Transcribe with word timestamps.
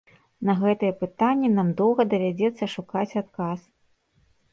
На 0.49 0.53
гэтае 0.61 0.89
пытанне 1.01 1.51
нам 1.57 1.69
доўга 1.81 2.01
давядзецца 2.13 2.69
шукаць 2.77 3.17
адказ. 3.23 3.59